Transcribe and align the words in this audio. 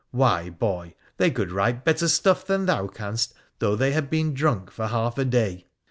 —why, 0.09 0.49
boy, 0.49 0.95
they 1.17 1.29
could 1.29 1.51
write 1.51 1.85
better 1.85 2.07
stuff 2.07 2.43
than 2.43 2.65
thou 2.65 2.87
canst 2.87 3.35
though 3.59 3.75
they 3.75 3.91
had 3.91 4.09
been 4.09 4.33
drunk 4.33 4.71
for 4.71 4.87
half 4.87 5.15
a 5.19 5.25
day 5.25 5.67